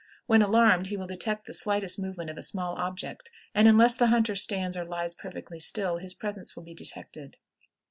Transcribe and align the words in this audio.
When 0.25 0.41
alarmed 0.41 0.87
he 0.87 0.97
will 0.97 1.05
detect 1.05 1.45
the 1.45 1.53
slightest 1.53 1.99
movement 1.99 2.31
of 2.31 2.37
a 2.39 2.41
small 2.41 2.73
object, 2.75 3.29
and, 3.53 3.67
unless 3.67 3.93
the 3.93 4.07
hunter 4.07 4.33
stands 4.35 4.75
or 4.75 4.83
lies 4.83 5.13
perfectly 5.13 5.59
still, 5.59 5.97
his 5.99 6.15
presence 6.15 6.55
will 6.55 6.63
be 6.63 6.73
detected. 6.73 7.37